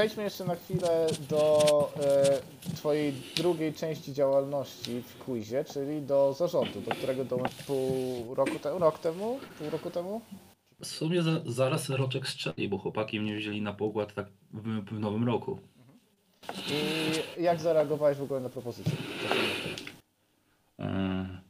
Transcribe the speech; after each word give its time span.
przejdźmy 0.00 0.22
jeszcze 0.22 0.44
na 0.44 0.54
chwilę 0.54 1.06
do 1.28 1.62
e, 2.00 2.74
Twojej 2.74 3.12
drugiej 3.36 3.74
części 3.74 4.12
działalności 4.12 5.02
w 5.02 5.24
quizie, 5.24 5.64
czyli 5.64 6.02
do 6.02 6.32
zarządu, 6.32 6.80
do 6.80 6.90
którego 6.90 7.24
dołączyłeś 7.24 7.62
pół 7.66 8.34
roku 8.34 8.58
temu, 8.58 8.78
rok 8.78 8.98
temu, 8.98 9.38
pół 9.58 9.70
roku 9.70 9.90
temu. 9.90 10.20
W 10.80 10.86
sumie 10.86 11.22
za, 11.22 11.30
zaraz 11.46 11.88
roczek 11.90 12.28
strzeli, 12.28 12.68
bo 12.68 12.78
chłopaki 12.78 13.20
mnie 13.20 13.36
wzięli 13.36 13.62
na 13.62 13.72
pokład 13.72 14.14
tak 14.14 14.26
w, 14.52 14.84
w 14.84 15.00
nowym 15.00 15.24
roku. 15.26 15.58
I 17.36 17.42
jak 17.42 17.60
zareagowałeś 17.60 18.18
w 18.18 18.22
ogóle 18.22 18.40
na 18.40 18.48
propozycję? 18.48 18.92
E, 20.78 21.40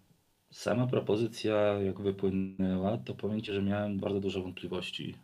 Sama 0.50 0.86
propozycja, 0.86 1.56
jak 1.56 2.00
wypłynęła, 2.00 2.98
to 2.98 3.14
powiem 3.14 3.42
Ci, 3.42 3.52
że 3.52 3.62
miałem 3.62 3.98
bardzo 3.98 4.20
duże 4.20 4.42
wątpliwości. 4.42 5.14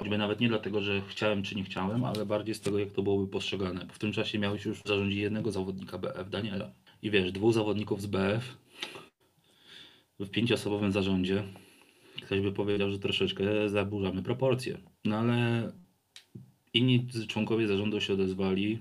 Choćby 0.00 0.18
nawet 0.18 0.40
nie 0.40 0.48
dlatego, 0.48 0.80
że 0.80 1.02
chciałem 1.08 1.42
czy 1.42 1.54
nie 1.54 1.64
chciałem, 1.64 2.04
ale 2.04 2.26
bardziej 2.26 2.54
z 2.54 2.60
tego, 2.60 2.78
jak 2.78 2.92
to 2.92 3.02
byłoby 3.02 3.32
postrzegane. 3.32 3.86
Bo 3.86 3.92
w 3.92 3.98
tym 3.98 4.12
czasie 4.12 4.38
miałeś 4.38 4.64
już 4.64 4.78
w 4.82 4.88
zarządzie 4.88 5.20
jednego 5.20 5.52
zawodnika 5.52 5.98
BF, 5.98 6.30
Daniela. 6.30 6.70
I 7.02 7.10
wiesz, 7.10 7.32
dwóch 7.32 7.54
zawodników 7.54 8.02
z 8.02 8.06
BF 8.06 8.56
w 10.20 10.30
pięcioosobowym 10.30 10.92
zarządzie. 10.92 11.44
Ktoś 12.22 12.40
by 12.40 12.52
powiedział, 12.52 12.90
że 12.90 12.98
troszeczkę 12.98 13.68
zaburzamy 13.68 14.22
proporcje. 14.22 14.78
No 15.04 15.16
ale 15.16 15.72
inni 16.74 17.06
członkowie 17.28 17.66
zarządu 17.66 18.00
się 18.00 18.12
odezwali. 18.12 18.78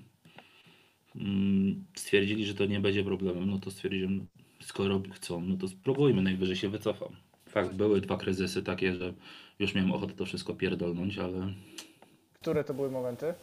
Mm, 1.15 1.85
Stwierdzili, 1.95 2.45
że 2.45 2.53
to 2.53 2.65
nie 2.65 2.79
będzie 2.79 3.03
problemem. 3.03 3.49
No 3.49 3.59
to 3.59 3.71
stwierdziłem, 3.71 4.27
skoro 4.61 5.01
chcą, 5.13 5.41
no 5.41 5.57
to 5.57 5.67
spróbujmy, 5.67 6.21
najwyżej 6.21 6.55
się 6.55 6.69
wycofam. 6.69 7.15
Fakt, 7.49 7.73
były 7.73 8.01
dwa 8.01 8.17
kryzysy 8.17 8.63
takie, 8.63 8.95
że 8.95 9.13
już 9.59 9.75
miałem 9.75 9.91
ochotę 9.91 10.13
to 10.13 10.25
wszystko 10.25 10.53
pierdolnąć, 10.53 11.17
ale 11.17 11.53
Które 12.33 12.63
to 12.63 12.73
były 12.73 12.91
momenty? 12.91 13.33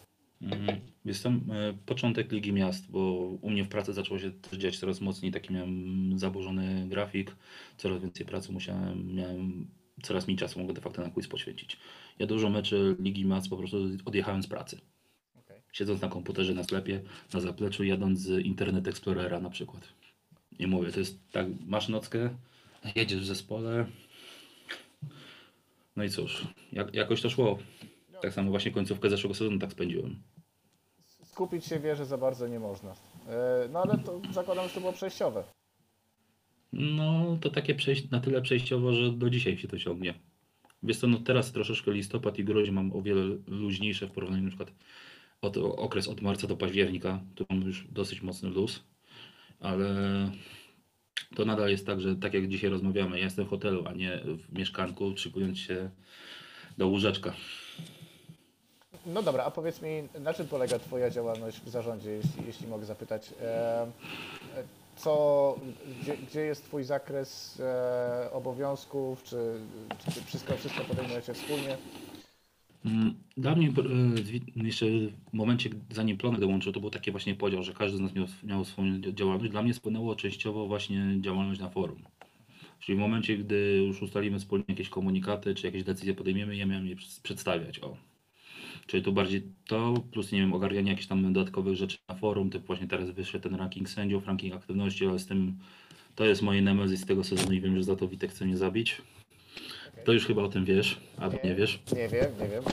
mm, 0.42 0.80
jestem 1.04 1.40
e, 1.50 1.74
początek 1.86 2.32
Ligi 2.32 2.52
Miast, 2.52 2.90
bo 2.90 3.00
u 3.40 3.50
mnie 3.50 3.64
w 3.64 3.68
pracy 3.68 3.92
zaczęło 3.92 4.18
się 4.20 4.30
też 4.30 4.58
dziać 4.58 4.78
coraz 4.78 5.00
mocniej, 5.00 5.32
taki 5.32 5.52
miałem 5.54 6.18
zaburzony 6.18 6.86
grafik, 6.88 7.36
coraz 7.76 8.00
więcej 8.02 8.26
pracy 8.26 8.52
musiałem, 8.52 9.14
miałem 9.14 9.66
coraz 10.02 10.26
mniej 10.26 10.36
czasu 10.38 10.60
mogę 10.60 10.74
de 10.74 10.80
facto 10.80 11.02
na 11.02 11.10
quiz 11.10 11.28
poświęcić. 11.28 11.76
Ja 12.18 12.26
dużo 12.26 12.50
meczy 12.50 12.96
Ligi 12.98 13.24
Miast 13.24 13.48
po 13.48 13.56
prostu 13.56 13.76
odjechałem 14.04 14.42
z 14.42 14.46
pracy. 14.46 14.80
Okej. 15.34 15.60
Siedząc 15.72 16.00
na 16.02 16.08
komputerze 16.08 16.54
na 16.54 16.64
sklepie, 16.64 17.00
na 17.34 17.40
zapleczu, 17.40 17.84
jadąc 17.84 18.18
z 18.20 18.44
Internet 18.46 18.88
Explorera 18.88 19.40
na 19.40 19.50
przykład. 19.50 19.88
I 20.58 20.66
mówię, 20.66 20.92
to 20.92 20.98
jest 21.00 21.30
tak, 21.32 21.46
masz 21.66 21.88
nockę, 21.88 22.30
jedziesz 22.94 23.20
w 23.20 23.26
zespole. 23.26 23.86
No 25.96 26.04
i 26.04 26.10
cóż, 26.10 26.46
jak, 26.72 26.94
jakoś 26.94 27.22
to 27.22 27.30
szło. 27.30 27.58
Tak 28.22 28.34
samo 28.34 28.50
właśnie 28.50 28.70
końcówkę 28.70 29.10
zeszłego 29.10 29.34
sezonu 29.34 29.58
tak 29.58 29.72
spędziłem. 29.72 30.22
Skupić 31.24 31.64
się 31.64 31.80
wie, 31.80 31.96
że 31.96 32.06
za 32.06 32.18
bardzo 32.18 32.48
nie 32.48 32.60
można. 32.60 32.90
E, 33.28 33.68
No 33.72 33.82
ale 33.82 33.98
to 33.98 34.20
zakładam, 34.32 34.68
że 34.68 34.74
to 34.74 34.80
było 34.80 34.92
przejściowe. 34.92 35.44
No 36.72 37.38
to 37.40 37.50
takie 37.50 37.74
przejść, 37.74 38.10
na 38.10 38.20
tyle 38.20 38.42
przejściowo, 38.42 38.92
że 38.92 39.12
do 39.12 39.30
dzisiaj 39.30 39.58
się 39.58 39.68
to 39.68 39.78
ciągnie. 39.78 40.14
Wiesz 40.82 40.96
co, 40.96 41.06
no 41.06 41.18
teraz 41.18 41.52
troszeczkę 41.52 41.92
listopad 41.92 42.38
i 42.38 42.44
grudzień 42.44 42.74
mam 42.74 42.92
o 42.96 43.02
wiele 43.02 43.36
luźniejsze 43.46 44.06
w 44.06 44.10
porównaniu 44.10 44.42
na 44.42 44.48
przykład 44.48 44.72
od, 45.42 45.56
okres 45.56 46.08
od 46.08 46.20
marca 46.22 46.46
do 46.46 46.56
października, 46.56 47.20
tu 47.34 47.46
mam 47.50 47.62
już 47.62 47.86
dosyć 47.88 48.22
mocny 48.22 48.48
luz, 48.48 48.84
ale 49.60 49.88
to 51.34 51.44
nadal 51.44 51.70
jest 51.70 51.86
tak, 51.86 52.00
że 52.00 52.16
tak 52.16 52.34
jak 52.34 52.48
dzisiaj 52.48 52.70
rozmawiamy, 52.70 53.18
ja 53.18 53.24
jestem 53.24 53.44
w 53.44 53.48
hotelu, 53.48 53.84
a 53.86 53.92
nie 53.92 54.20
w 54.24 54.58
mieszkanku, 54.58 55.16
szykując 55.16 55.58
się 55.58 55.90
do 56.78 56.86
łóżeczka. 56.86 57.32
No 59.06 59.22
dobra, 59.22 59.44
a 59.44 59.50
powiedz 59.50 59.82
mi, 59.82 60.08
na 60.20 60.34
czym 60.34 60.48
polega 60.48 60.78
Twoja 60.78 61.10
działalność 61.10 61.60
w 61.60 61.68
zarządzie, 61.68 62.10
jeśli, 62.10 62.46
jeśli 62.46 62.66
mogę 62.66 62.84
zapytać? 62.86 63.32
E, 63.42 63.82
e, 63.82 63.86
Co, 64.96 65.56
gdzie, 66.00 66.16
gdzie 66.16 66.40
jest 66.40 66.64
Twój 66.64 66.84
zakres 66.84 67.60
e, 67.60 68.30
obowiązków, 68.32 69.22
czy, 69.22 69.36
czy 70.14 70.24
wszystko, 70.24 70.56
wszystko 70.56 70.84
podejmujecie 70.84 71.34
wspólnie? 71.34 71.76
Mm, 72.86 73.14
Dla 73.36 73.54
mnie 73.54 73.68
e, 73.68 74.64
jeszcze 74.64 74.86
w 75.30 75.32
momencie, 75.32 75.70
zanim 75.90 76.16
Plonek 76.16 76.40
dołączył, 76.40 76.72
to 76.72 76.80
był 76.80 76.90
taki 76.90 77.10
właśnie 77.10 77.34
podział, 77.34 77.62
że 77.62 77.72
każdy 77.72 77.98
z 77.98 78.00
nas 78.00 78.14
miał, 78.14 78.26
miał 78.44 78.64
swoją 78.64 79.00
dzia- 79.00 79.14
działalność. 79.14 79.50
Dla 79.52 79.62
mnie 79.62 79.74
spłynęło 79.74 80.16
częściowo 80.16 80.66
właśnie 80.66 81.16
działalność 81.20 81.60
na 81.60 81.70
forum. 81.70 82.02
Czyli 82.80 82.96
w 82.96 83.00
momencie, 83.00 83.38
gdy 83.38 83.82
już 83.86 84.02
ustalimy 84.02 84.38
wspólnie 84.38 84.64
jakieś 84.68 84.88
komunikaty, 84.88 85.54
czy 85.54 85.66
jakieś 85.66 85.84
decyzje 85.84 86.14
podejmiemy, 86.14 86.56
ja 86.56 86.66
miałem 86.66 86.86
je 86.86 86.96
przed- 86.96 87.20
przedstawiać. 87.22 87.78
O. 87.78 87.96
Czyli 88.86 89.02
tu 89.02 89.12
bardziej 89.12 89.42
to, 89.66 89.94
plus 90.12 90.32
nie 90.32 90.38
wiem, 90.40 90.52
ogarnianie 90.52 90.90
jakichś 90.90 91.06
tam 91.06 91.32
dodatkowych 91.32 91.76
rzeczy 91.76 91.98
na 92.08 92.14
forum, 92.14 92.50
typu 92.50 92.66
właśnie 92.66 92.86
teraz 92.86 93.10
wyszedł 93.10 93.42
ten 93.48 93.54
ranking 93.54 93.88
sędziów, 93.88 94.26
ranking 94.26 94.54
aktywności, 94.54 95.06
ale 95.06 95.18
z 95.18 95.26
tym 95.26 95.58
to 96.14 96.24
jest 96.24 96.42
moje 96.42 96.62
nemezis 96.62 97.06
tego 97.06 97.24
sezonu 97.24 97.52
i 97.52 97.60
wiem, 97.60 97.76
że 97.76 97.84
za 97.84 97.96
to 97.96 98.08
Witek 98.08 98.30
chce 98.30 98.44
mnie 98.44 98.56
zabić. 98.56 99.02
To 100.06 100.12
już 100.12 100.26
chyba 100.26 100.42
o 100.42 100.48
tym 100.48 100.64
wiesz, 100.64 101.00
albo 101.18 101.38
nie 101.44 101.54
wiesz. 101.54 101.80
Nie 101.96 102.08
wiem, 102.08 102.26
nie 102.40 102.48
wiem. 102.48 102.64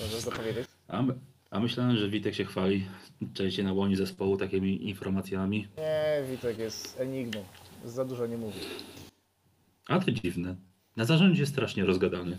Możesz 0.00 0.24
dopowiedzieć? 0.24 0.66
A, 0.88 1.02
my, 1.02 1.14
a 1.50 1.60
myślałem, 1.60 1.96
że 1.96 2.08
Witek 2.08 2.34
się 2.34 2.44
chwali 2.44 2.86
częściej 3.34 3.64
na 3.64 3.72
łoni 3.72 3.96
zespołu 3.96 4.36
takimi 4.36 4.88
informacjami. 4.88 5.68
Nie, 5.78 6.22
Witek 6.30 6.58
jest 6.58 7.00
enigmą. 7.00 7.44
Za 7.84 8.04
dużo 8.04 8.26
nie 8.26 8.36
mówi. 8.36 8.60
A 9.88 9.98
to 10.00 10.10
dziwne. 10.12 10.56
Na 10.96 11.04
zarządzie 11.04 11.40
jest 11.40 11.52
strasznie 11.52 11.84
rozgadany. 11.84 12.38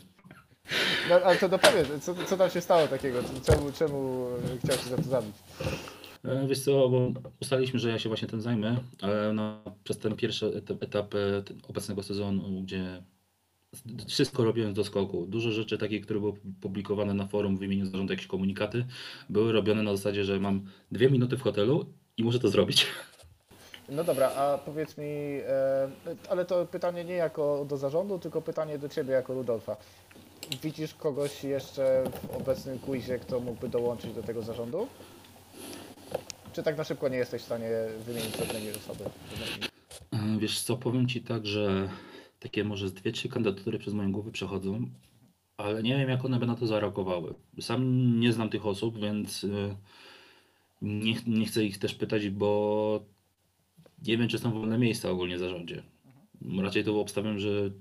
No, 1.09 1.15
ale 1.15 1.37
to 1.37 1.49
dopowiedz, 1.49 1.87
co, 2.01 2.15
co 2.15 2.37
tam 2.37 2.49
się 2.49 2.61
stało 2.61 2.87
takiego? 2.87 3.19
Czemu, 3.45 3.71
czemu 3.71 4.27
chciał 4.63 4.77
się 4.77 4.89
za 4.89 4.97
to 4.97 5.03
zabić? 5.03 5.35
E, 6.25 6.47
Wiesz 6.47 6.59
co, 6.59 6.89
bo 6.89 7.11
ustaliliśmy, 7.41 7.79
że 7.79 7.89
ja 7.89 7.99
się 7.99 8.09
właśnie 8.09 8.27
tym 8.27 8.41
zajmę, 8.41 8.77
ale 9.01 9.33
no, 9.33 9.61
przez 9.83 9.97
ten 9.97 10.15
pierwszy 10.15 10.45
etap, 10.45 10.83
etap 10.83 11.15
obecnego 11.67 12.03
sezonu, 12.03 12.61
gdzie 12.61 13.03
wszystko 14.07 14.43
robiłem 14.43 14.73
do 14.73 14.83
skoku. 14.83 15.25
Dużo 15.25 15.51
rzeczy 15.51 15.77
takich, 15.77 16.05
które 16.05 16.19
były 16.19 16.33
publikowane 16.61 17.13
na 17.13 17.27
forum 17.27 17.57
w 17.57 17.63
imieniu 17.63 17.85
zarządu, 17.85 18.13
jakieś 18.13 18.27
komunikaty, 18.27 18.85
były 19.29 19.51
robione 19.51 19.83
na 19.83 19.95
zasadzie, 19.95 20.23
że 20.23 20.39
mam 20.39 20.61
dwie 20.91 21.09
minuty 21.09 21.37
w 21.37 21.41
hotelu 21.41 21.85
i 22.17 22.23
muszę 22.23 22.39
to 22.39 22.49
zrobić. 22.49 22.87
No 23.89 24.03
dobra, 24.03 24.29
a 24.29 24.57
powiedz 24.57 24.97
mi, 24.97 25.05
e, 25.05 25.89
ale 26.29 26.45
to 26.45 26.65
pytanie 26.65 27.05
nie 27.05 27.13
jako 27.13 27.65
do 27.69 27.77
zarządu, 27.77 28.19
tylko 28.19 28.41
pytanie 28.41 28.77
do 28.79 28.89
Ciebie 28.89 29.13
jako 29.13 29.33
Rudolfa. 29.33 29.77
Widzisz 30.63 30.93
kogoś 30.93 31.43
jeszcze 31.43 32.03
w 32.23 32.35
obecnym 32.35 32.79
quizie, 32.79 33.19
kto 33.19 33.39
mógłby 33.39 33.69
dołączyć 33.69 34.13
do 34.13 34.23
tego 34.23 34.41
zarządu? 34.41 34.87
Czy 36.53 36.63
tak 36.63 36.77
na 36.77 36.83
szybko 36.83 37.09
nie 37.09 37.17
jesteś 37.17 37.41
w 37.41 37.45
stanie 37.45 37.69
wymienić 38.05 38.37
żadnej 38.37 38.71
osoby? 38.71 39.03
E, 40.11 40.37
Wiesz 40.39 40.61
co, 40.61 40.77
powiem 40.77 41.07
Ci 41.07 41.21
tak, 41.21 41.45
że 41.45 41.89
takie 42.47 42.63
może 42.63 42.89
z 42.89 42.93
dwie, 42.93 43.11
trzy 43.11 43.29
kandydatury 43.29 43.79
przez 43.79 43.93
moją 43.93 44.11
głowę 44.11 44.31
przechodzą, 44.31 44.89
ale 45.57 45.83
nie 45.83 45.97
wiem 45.97 46.09
jak 46.09 46.25
one 46.25 46.39
by 46.39 46.47
na 46.47 46.55
to 46.55 46.67
zareagowały. 46.67 47.33
Sam 47.59 48.19
nie 48.19 48.33
znam 48.33 48.49
tych 48.49 48.65
osób, 48.65 48.99
więc 48.99 49.43
e, 49.43 49.75
nie, 50.81 51.15
nie 51.27 51.45
chcę 51.45 51.65
ich 51.65 51.77
też 51.77 51.95
pytać, 51.95 52.29
bo 52.29 53.05
nie 54.07 54.17
wiem 54.17 54.27
czy 54.27 54.37
są 54.37 54.51
wolne 54.51 54.77
miejsca 54.77 55.09
ogólnie 55.09 55.35
w 55.35 55.39
zarządzie. 55.39 55.83
Raczej 56.57 56.83
to 56.83 57.01
obstawiam, 57.01 57.39
że 57.39 57.71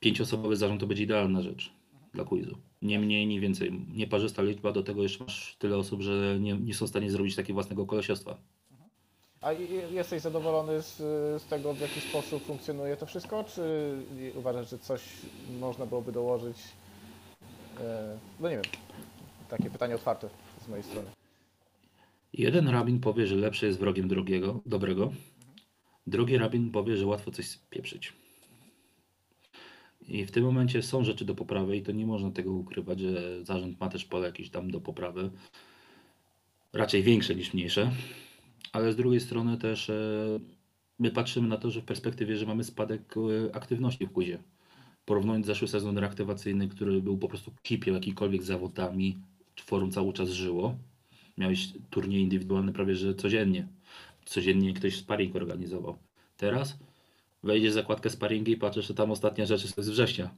pięcioosobowy 0.00 0.56
zarząd 0.56 0.80
to 0.80 0.86
będzie 0.86 1.02
idealna 1.02 1.42
rzecz 1.42 1.72
dla 2.14 2.24
quizu. 2.24 2.58
Nie 2.82 2.98
mniej, 2.98 3.26
nie 3.26 3.40
więcej. 3.40 3.72
Nieparzysta 3.94 4.42
liczba, 4.42 4.72
do 4.72 4.82
tego 4.82 5.02
jeszcze 5.02 5.24
masz 5.24 5.56
tyle 5.58 5.76
osób, 5.76 6.02
że 6.02 6.38
nie, 6.40 6.52
nie 6.52 6.74
są 6.74 6.86
w 6.86 6.88
stanie 6.88 7.10
zrobić 7.10 7.36
takiego 7.36 7.54
własnego 7.54 7.86
kolesiostwa. 7.86 8.38
A 9.44 9.52
jesteś 9.92 10.22
zadowolony 10.22 10.82
z, 10.82 10.96
z 11.42 11.44
tego, 11.44 11.74
w 11.74 11.80
jaki 11.80 12.00
sposób 12.00 12.44
funkcjonuje 12.44 12.96
to 12.96 13.06
wszystko? 13.06 13.44
Czy 13.44 13.92
uważasz, 14.34 14.70
że 14.70 14.78
coś 14.78 15.02
można 15.60 15.86
byłoby 15.86 16.12
dołożyć? 16.12 16.56
E, 17.80 18.18
No 18.40 18.48
nie 18.48 18.54
wiem, 18.54 18.64
takie 19.48 19.70
pytanie 19.70 19.94
otwarte 19.94 20.28
z 20.64 20.68
mojej 20.68 20.84
strony. 20.84 21.10
Jeden 22.32 22.68
rabin 22.68 23.00
powie, 23.00 23.26
że 23.26 23.36
lepsze 23.36 23.66
jest 23.66 23.78
wrogiem 23.78 24.08
drogiego, 24.08 24.60
dobrego. 24.66 25.12
Drugi 26.06 26.38
rabin 26.38 26.70
powie, 26.70 26.96
że 26.96 27.06
łatwo 27.06 27.30
coś 27.30 27.48
spieprzyć. 27.48 28.12
I 30.08 30.26
w 30.26 30.30
tym 30.30 30.44
momencie 30.44 30.82
są 30.82 31.04
rzeczy 31.04 31.24
do 31.24 31.34
poprawy 31.34 31.76
i 31.76 31.82
to 31.82 31.92
nie 31.92 32.06
można 32.06 32.30
tego 32.30 32.52
ukrywać, 32.52 33.00
że 33.00 33.44
zarząd 33.44 33.80
ma 33.80 33.88
też 33.88 34.04
pole 34.04 34.26
jakieś 34.26 34.50
tam 34.50 34.70
do 34.70 34.80
poprawy. 34.80 35.30
Raczej 36.72 37.02
większe 37.02 37.34
niż 37.34 37.54
mniejsze. 37.54 37.90
Ale 38.72 38.92
z 38.92 38.96
drugiej 38.96 39.20
strony 39.20 39.58
też 39.58 39.90
e, 39.90 39.94
my 40.98 41.10
patrzymy 41.10 41.48
na 41.48 41.56
to, 41.56 41.70
że 41.70 41.80
w 41.80 41.84
perspektywie, 41.84 42.36
że 42.36 42.46
mamy 42.46 42.64
spadek 42.64 43.14
e, 43.16 43.56
aktywności 43.56 44.06
w 44.06 44.12
quizie. 44.12 44.38
Porównując 45.04 45.46
zeszły 45.46 45.68
sezon 45.68 45.98
reaktywacyjny, 45.98 46.68
który 46.68 47.02
był 47.02 47.18
po 47.18 47.28
prostu 47.28 47.52
kipiał 47.62 47.94
jakikolwiek 47.94 48.42
zawodami, 48.42 49.18
forum 49.64 49.90
cały 49.90 50.12
czas 50.12 50.28
żyło. 50.28 50.74
Miałeś 51.38 51.68
turnieje 51.90 52.22
indywidualne 52.22 52.72
prawie 52.72 52.94
że 52.94 53.14
codziennie. 53.14 53.68
Codziennie 54.24 54.74
ktoś 54.74 54.96
sparring 54.96 55.36
organizował. 55.36 55.98
Teraz 56.36 56.76
wejdziesz 57.42 57.70
w 57.70 57.74
zakładkę 57.74 58.10
sparingi 58.10 58.52
i 58.52 58.56
patrzysz, 58.56 58.86
że 58.86 58.94
tam 58.94 59.10
ostatnia 59.10 59.46
rzecz 59.46 59.62
jest 59.62 59.80
z 59.80 59.88
września 59.88 60.30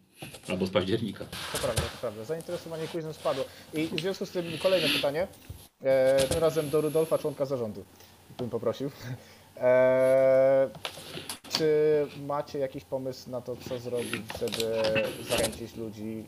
albo 0.49 0.67
z 0.67 0.71
października. 0.71 1.25
To 1.25 1.59
prawda, 1.59 1.83
to 1.83 1.99
prawda. 2.01 2.25
Zainteresowanie 2.25 2.89
quizem 2.89 3.13
spadło. 3.13 3.45
I 3.75 3.87
w 3.87 4.01
związku 4.01 4.27
z 4.27 4.31
tym 4.31 4.45
kolejne 4.63 4.89
pytanie. 4.89 5.29
E, 5.83 6.29
tym 6.29 6.41
razem 6.41 6.71
do 6.71 6.81
Rudolfa, 6.81 7.19
członka 7.19 7.47
zarządu. 7.47 7.85
Bym 8.39 8.51
poprosił. 8.51 8.91
E, 9.61 10.71
czy 11.49 11.67
macie 12.27 12.59
jakiś 12.59 12.85
pomysł 12.85 13.31
na 13.31 13.41
to, 13.41 13.57
co 13.57 13.79
zrobić, 13.79 14.23
żeby 14.41 14.83
zachęcić 15.29 15.77
ludzi 15.77 16.25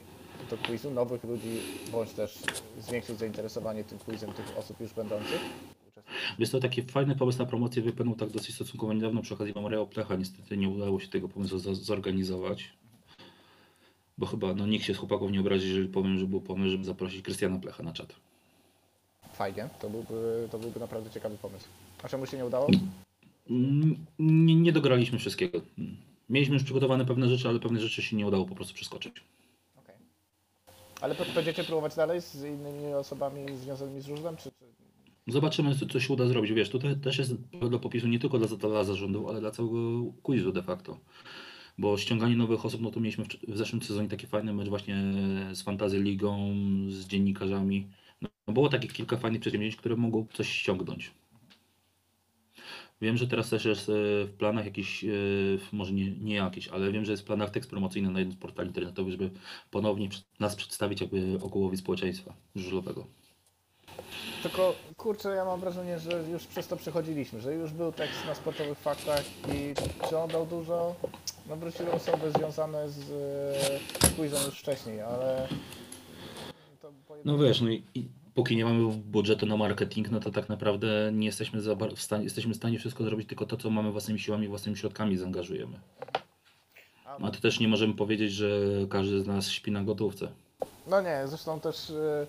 do 0.50 0.56
quizu, 0.56 0.90
nowych 0.90 1.24
ludzi, 1.24 1.60
bądź 1.92 2.10
też 2.10 2.38
zwiększyć 2.78 3.18
zainteresowanie 3.18 3.84
tym 3.84 3.98
quizem 3.98 4.32
tych 4.32 4.58
osób 4.58 4.80
już 4.80 4.92
będących? 4.92 5.40
Jest 6.38 6.52
to 6.52 6.60
taki 6.60 6.82
fajny 6.82 7.16
pomysł 7.16 7.38
na 7.38 7.46
promocję, 7.46 7.82
wypłynął 7.82 8.14
tak 8.14 8.30
dosyć 8.30 8.54
stosunkowo 8.54 8.92
niedawno 8.92 9.22
przy 9.22 9.34
okazji 9.34 9.54
Memoriału 9.54 9.86
Plecha. 9.86 10.16
Niestety 10.16 10.56
nie 10.56 10.68
udało 10.68 11.00
się 11.00 11.08
tego 11.08 11.28
pomysłu 11.28 11.58
zorganizować. 11.74 12.72
Bo 14.18 14.26
chyba 14.26 14.54
no, 14.54 14.66
nikt 14.66 14.84
się 14.84 14.94
z 14.94 14.96
chłopaków 14.96 15.32
nie 15.32 15.40
obrazi, 15.40 15.68
jeżeli 15.68 15.88
powiem, 15.88 16.18
że 16.18 16.26
był 16.26 16.40
pomysł, 16.40 16.70
żeby 16.70 16.84
zaprosić 16.84 17.22
Krystiana 17.22 17.58
Plecha 17.58 17.82
na 17.82 17.92
czat. 17.92 18.14
Fajnie, 19.38 19.68
to 19.80 19.90
byłby, 19.90 20.48
to 20.50 20.58
byłby 20.58 20.80
naprawdę 20.80 21.10
ciekawy 21.10 21.36
pomysł. 21.38 21.68
A 22.02 22.08
czemu 22.08 22.26
się 22.26 22.36
nie 22.36 22.46
udało? 22.46 22.68
Mm, 23.50 23.96
Nie, 24.18 24.54
nie 24.56 24.72
dograliśmy 24.72 25.18
wszystkiego. 25.18 25.60
Mieliśmy 26.28 26.54
już 26.54 26.64
przygotowane 26.64 27.04
pewne 27.04 27.28
rzeczy, 27.28 27.48
ale 27.48 27.58
pewne 27.60 27.80
rzeczy 27.80 28.02
się 28.02 28.16
nie 28.16 28.26
udało 28.26 28.44
po 28.46 28.54
prostu 28.54 28.74
przeskoczyć. 28.74 29.12
Okej. 29.76 29.94
Ale 31.00 31.14
będziecie 31.34 31.64
próbować 31.64 31.94
dalej 31.94 32.20
z 32.20 32.34
innymi 32.34 32.94
osobami 32.94 33.56
związanymi 33.56 34.00
z 34.00 34.06
żużlem, 34.06 34.36
czy, 34.36 34.50
czy... 34.50 34.64
Zobaczymy, 35.32 35.74
co, 35.74 35.86
co 35.86 36.00
się 36.00 36.12
uda 36.12 36.26
zrobić. 36.26 36.52
Wiesz, 36.52 36.70
tutaj 36.70 36.96
też 36.96 37.18
jest 37.18 37.34
do 37.70 37.78
popisu 37.78 38.08
nie 38.08 38.18
tylko 38.18 38.38
dla, 38.38 38.56
dla 38.56 38.84
zarządu, 38.84 39.28
ale 39.28 39.40
dla 39.40 39.50
całego 39.50 39.78
quizu 40.22 40.52
de 40.52 40.62
facto. 40.62 40.98
Bo 41.78 41.98
ściąganie 41.98 42.36
nowych 42.36 42.64
osób, 42.64 42.80
no 42.80 42.90
to 42.90 43.00
mieliśmy 43.00 43.24
w, 43.24 43.28
w 43.28 43.56
zeszłym 43.56 43.82
sezonie 43.82 44.08
taki 44.08 44.26
fajny 44.26 44.52
mecz 44.52 44.68
właśnie 44.68 44.96
z 45.52 45.62
Fantazy 45.62 46.00
Ligą, 46.00 46.54
z 46.88 47.06
dziennikarzami. 47.06 47.86
No, 48.48 48.54
było 48.54 48.68
takich 48.68 48.92
kilka 48.92 49.16
fajnych 49.16 49.40
przedsięwzięć, 49.40 49.76
które 49.76 49.96
mogą 49.96 50.26
coś 50.32 50.48
ściągnąć. 50.48 51.10
Wiem, 53.00 53.16
że 53.16 53.28
teraz 53.28 53.50
też 53.50 53.64
jest 53.64 53.88
e, 53.88 53.92
w 54.24 54.32
planach 54.38 54.64
jakiś, 54.64 55.04
e, 55.04 55.08
może 55.72 55.92
nie, 55.92 56.10
nie 56.10 56.34
jakiś, 56.34 56.68
ale 56.68 56.92
wiem, 56.92 57.04
że 57.04 57.12
jest 57.12 57.22
w 57.22 57.26
planach 57.26 57.50
tekst 57.50 57.70
promocyjny 57.70 58.10
na 58.10 58.18
jednym 58.18 58.38
z 58.38 58.40
portali 58.40 58.68
internetowych, 58.68 59.12
żeby 59.12 59.30
ponownie 59.70 60.08
nas 60.40 60.56
przedstawić 60.56 61.00
jakby 61.00 61.38
okołowi 61.42 61.76
społeczeństwa 61.76 62.34
żużlowego. 62.56 63.06
Tylko 64.42 64.74
kurczę, 64.96 65.28
ja 65.28 65.44
mam 65.44 65.60
wrażenie, 65.60 65.98
że 65.98 66.24
już 66.32 66.46
przez 66.46 66.68
to 66.68 66.76
przechodziliśmy, 66.76 67.40
że 67.40 67.54
już 67.54 67.72
był 67.72 67.92
tekst 67.92 68.26
na 68.26 68.34
sportowych 68.34 68.78
faktach 68.78 69.24
i 69.54 69.74
czy 70.08 70.18
on 70.18 70.30
dał 70.30 70.46
dużo? 70.46 70.94
No 71.48 71.56
wróciły 71.56 71.92
osoby 71.92 72.30
związane 72.30 72.90
z 72.90 73.10
e, 73.10 74.10
quizem 74.16 74.46
już 74.46 74.58
wcześniej, 74.58 75.00
ale 75.00 75.48
No 77.24 77.38
wiesz, 77.38 77.60
no 77.60 77.70
i, 77.70 77.82
i 77.94 78.08
póki 78.38 78.56
nie 78.56 78.64
mamy 78.64 78.92
budżetu 78.96 79.46
na 79.46 79.56
marketing, 79.56 80.10
no 80.10 80.20
to 80.20 80.30
tak 80.30 80.48
naprawdę 80.48 81.10
nie 81.12 81.26
jesteśmy 81.26 81.60
w 81.96 82.02
stanie, 82.02 82.24
jesteśmy 82.24 82.54
w 82.54 82.56
stanie 82.56 82.78
wszystko 82.78 83.04
zrobić, 83.04 83.28
tylko 83.28 83.46
to, 83.46 83.56
co 83.56 83.70
mamy 83.70 83.92
własnymi 83.92 84.20
siłami, 84.20 84.48
własnymi 84.48 84.76
środkami 84.76 85.16
zaangażujemy. 85.16 85.80
A 87.04 87.30
to 87.30 87.40
też 87.40 87.60
nie 87.60 87.68
możemy 87.68 87.94
powiedzieć, 87.94 88.32
że 88.32 88.60
każdy 88.90 89.20
z 89.20 89.26
nas 89.26 89.50
śpi 89.50 89.70
na 89.70 89.84
gotówce. 89.84 90.28
No 90.88 91.00
nie, 91.02 91.22
zresztą 91.26 91.60
też 91.60 91.90
e, 91.90 92.26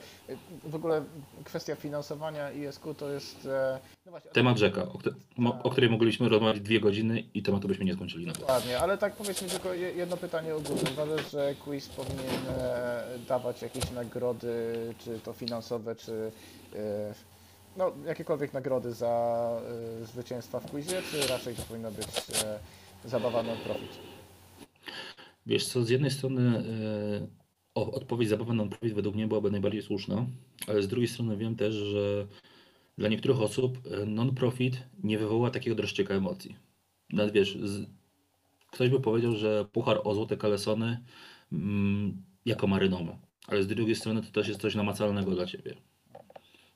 w 0.69 0.75
ogóle 0.75 1.03
kwestia 1.43 1.75
finansowania 1.75 2.51
ISQ 2.51 2.93
to 2.93 3.09
jest... 3.09 3.45
e, 3.45 3.79
No 4.05 4.11
właśnie, 4.11 4.31
Temat 4.31 4.57
rzeka, 4.57 4.83
o, 4.83 5.63
o 5.63 5.69
której 5.69 5.89
moglibyśmy 5.89 6.29
rozmawiać 6.29 6.59
dwie 6.61 6.79
godziny 6.79 7.23
i 7.33 7.43
tematu 7.43 7.67
byśmy 7.67 7.85
nie 7.85 7.93
skończyli 7.93 8.25
na 8.25 8.31
pewno. 8.31 8.47
Dokładnie, 8.47 8.79
ale 8.79 8.97
tak 8.97 9.15
powiedzmy 9.15 9.47
tylko 9.47 9.73
je- 9.73 9.91
jedno 9.91 10.17
pytanie 10.17 10.55
ogólne. 10.55 10.81
Uważasz, 10.93 11.31
że 11.31 11.55
quiz 11.55 11.89
powinien 11.89 12.47
e, 12.47 13.03
dawać 13.27 13.61
jakieś 13.61 13.91
nagrody, 13.91 14.75
czy 14.99 15.19
to 15.19 15.33
finansowe, 15.33 15.95
czy 15.95 16.31
no, 17.77 17.91
jakiekolwiek 18.05 18.53
nagrody 18.53 18.93
za 18.93 19.49
zwycięstwa 20.03 20.59
w 20.59 20.71
quizie, 20.71 21.01
czy 21.11 21.27
raczej 21.27 21.55
to 21.55 21.61
powinno 21.63 21.91
być 21.91 22.07
zabawa 23.05 23.43
non-profit? 23.43 23.89
Wiesz 25.45 25.67
co, 25.67 25.83
z 25.83 25.89
jednej 25.89 26.11
strony 26.11 26.63
o, 27.79 27.91
odpowiedź 27.91 28.29
zabawa 28.29 28.53
non-profit 28.53 28.93
według 28.93 29.15
mnie 29.15 29.27
byłaby 29.27 29.51
najbardziej 29.51 29.81
słuszna, 29.81 30.25
ale 30.67 30.83
z 30.83 30.87
drugiej 30.87 31.07
strony 31.07 31.37
wiem 31.37 31.55
też, 31.55 31.73
że 31.75 32.27
dla 32.97 33.09
niektórych 33.09 33.41
osób 33.41 33.77
e, 33.91 34.05
non-profit 34.05 34.83
nie 35.03 35.17
wywoła 35.17 35.51
takiego 35.51 35.75
dreszczyka 35.75 36.13
emocji. 36.13 36.55
Nawet 37.09 37.33
wiesz, 37.33 37.57
z, 37.57 37.85
ktoś 38.71 38.89
by 38.89 38.99
powiedział, 38.99 39.35
że 39.35 39.65
puchar 39.71 40.01
o 40.03 40.13
złote 40.13 40.37
kalesony 40.37 41.03
mm, 41.51 42.21
jako 42.45 42.67
marynomę, 42.67 43.17
ale 43.47 43.63
z 43.63 43.67
drugiej 43.67 43.95
strony 43.95 44.21
to 44.21 44.31
też 44.31 44.47
jest 44.47 44.61
coś 44.61 44.75
namacalnego 44.75 45.31
dla 45.31 45.45
ciebie. 45.45 45.75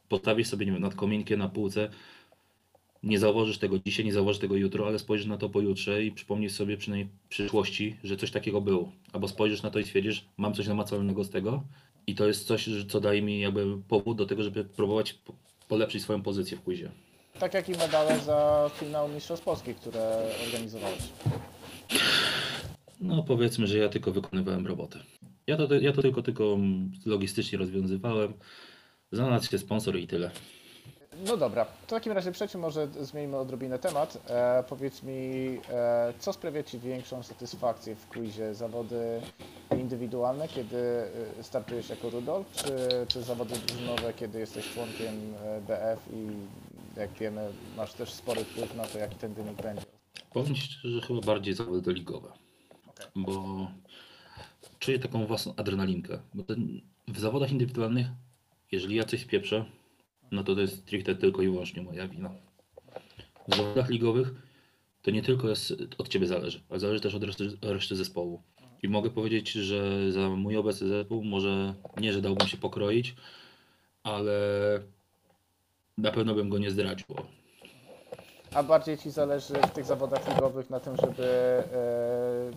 Postawisz 0.10 0.48
sobie, 0.48 0.66
nie 0.66 0.72
wiem, 0.72 0.82
nad 0.82 0.96
kominkiem 0.96 1.40
na 1.40 1.50
półce, 1.50 1.90
nie 3.04 3.20
zauważysz 3.20 3.58
tego 3.58 3.80
dzisiaj, 3.86 4.06
nie 4.06 4.14
zauważysz 4.14 4.40
tego 4.42 4.56
jutro, 4.56 4.88
ale 4.88 5.00
spojrzysz 5.00 5.28
na 5.28 5.38
to 5.38 5.50
pojutrze 5.50 6.04
i 6.04 6.12
przypomnisz 6.12 6.52
sobie 6.52 6.78
przynajmniej 6.78 7.10
w 7.26 7.28
przyszłości, 7.30 7.98
że 8.04 8.18
coś 8.18 8.32
takiego 8.32 8.62
było. 8.62 8.92
Albo 9.14 9.28
spojrzysz 9.28 9.62
na 9.64 9.70
to 9.72 9.80
i 9.80 9.84
stwierdzisz, 9.84 10.26
mam 10.38 10.54
coś 10.54 10.68
namacalnego 10.68 11.24
z 11.24 11.30
tego 11.30 11.64
i 12.08 12.16
to 12.16 12.28
jest 12.28 12.48
coś, 12.48 12.70
co 12.90 13.00
daje 13.02 13.22
mi 13.22 13.40
jakby 13.40 13.78
powód 13.88 14.18
do 14.18 14.26
tego, 14.26 14.44
żeby 14.44 14.64
próbować 14.66 15.14
po- 15.14 15.34
polepszyć 15.68 16.02
swoją 16.04 16.22
pozycję 16.22 16.58
w 16.58 16.64
quizie. 16.64 16.92
Tak 17.40 17.54
jak 17.54 17.70
i 17.70 17.72
medale 17.72 18.20
za 18.20 18.70
finał 18.80 19.10
Mistrzostw 19.10 19.46
Polski, 19.46 19.76
które 19.76 20.30
organizowałeś. 20.48 21.00
No 23.02 23.24
powiedzmy, 23.24 23.68
że 23.68 23.78
ja 23.78 23.90
tylko 23.90 24.12
wykonywałem 24.12 24.68
robotę. 24.68 25.00
Ja 25.48 25.58
to, 25.58 25.74
ja 25.76 25.92
to 25.94 26.02
tylko, 26.02 26.22
tylko 26.22 26.58
logistycznie 27.06 27.58
rozwiązywałem. 27.58 28.34
Znalazł 29.12 29.50
się 29.52 29.58
sponsor 29.58 29.98
i 29.98 30.08
tyle. 30.08 30.32
No 31.26 31.38
dobra, 31.38 31.66
to 31.66 31.72
w 31.88 31.90
takim 31.90 32.12
razie 32.12 32.32
przejdźmy 32.32 32.60
może 32.60 32.88
zmieńmy 32.88 33.38
odrobinę 33.38 33.80
temat. 33.80 34.18
E, 34.30 34.64
powiedz 34.70 35.04
mi, 35.04 35.14
e, 35.70 36.14
co 36.20 36.34
sprawia 36.34 36.64
Ci 36.64 36.80
większą 36.80 37.24
satysfakcję 37.24 37.96
w 37.96 38.10
quizie? 38.10 38.56
Zawody 38.56 39.22
indywidualne, 39.72 40.48
kiedy 40.48 40.78
e, 41.40 41.44
startujesz 41.44 41.90
jako 41.90 42.10
Rudolf, 42.10 42.52
czy, 42.52 42.78
czy 43.08 43.22
zawody 43.22 43.56
drużynowe, 43.68 44.14
kiedy 44.14 44.40
jesteś 44.40 44.74
członkiem 44.74 45.34
e, 45.46 45.62
BF 45.62 46.00
i 46.14 46.28
jak 47.00 47.12
wiemy, 47.14 47.52
masz 47.78 47.94
też 47.94 48.14
spory 48.14 48.44
wpływ 48.44 48.76
na 48.76 48.84
to, 48.84 48.98
jaki 48.98 49.16
ten 49.16 49.34
wynik 49.34 49.62
będzie? 49.62 49.86
Powiem 50.34 50.56
Ci 50.56 50.62
szczerze, 50.62 50.90
że 50.90 51.08
chyba 51.08 51.22
bardziej 51.22 51.54
zawody 51.54 51.94
ligowe. 51.94 52.30
Okej. 52.88 53.08
bo 53.16 53.68
czuję 54.80 55.00
taką 55.00 55.26
własną 55.26 55.56
adrenalinkę. 55.56 56.20
Bo 56.34 56.44
ten, 56.44 56.82
w 57.08 57.20
zawodach 57.20 57.52
indywidualnych, 57.52 58.08
jeżeli 58.72 58.96
ja 58.96 59.04
coś 59.04 59.22
spieprzę, 59.22 59.66
no 60.34 60.44
to 60.44 60.56
to 60.56 60.62
jest 60.62 60.80
stricte 60.80 61.16
tylko 61.16 61.42
i 61.42 61.48
wyłącznie 61.48 61.82
moja 61.82 62.08
wina. 62.08 62.32
W 63.48 63.56
zawodach 63.56 63.90
ligowych 63.90 64.32
to 65.02 65.12
nie 65.12 65.22
tylko 65.22 65.50
jest, 65.50 65.74
od 65.98 66.08
Ciebie 66.08 66.28
zależy, 66.28 66.62
ale 66.70 66.80
zależy 66.80 67.02
też 67.02 67.16
od 67.16 67.24
reszty, 67.24 67.58
reszty 67.62 67.96
zespołu. 67.96 68.42
I 68.84 68.90
mogę 68.90 69.10
powiedzieć, 69.10 69.52
że 69.52 70.12
za 70.12 70.30
mój 70.30 70.58
obecny 70.58 70.88
zespół 70.88 71.24
może 71.24 71.74
nie, 71.98 72.14
że 72.14 72.22
dałbym 72.22 72.48
się 72.48 72.58
pokroić, 72.58 73.16
ale 74.04 74.40
na 75.98 76.12
pewno 76.12 76.36
bym 76.36 76.50
go 76.50 76.58
nie 76.58 76.72
zdradził. 76.72 77.08
A 78.54 78.64
bardziej 78.64 78.98
Ci 78.98 79.12
zależy 79.12 79.54
w 79.54 79.72
tych 79.72 79.86
zawodach 79.86 80.30
ligowych 80.30 80.70
na 80.70 80.80
tym, 80.80 80.96
żeby 80.98 81.24
e, 81.24 82.52